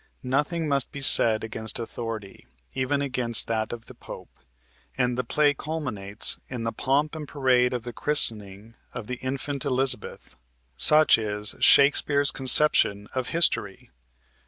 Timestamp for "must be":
0.67-1.01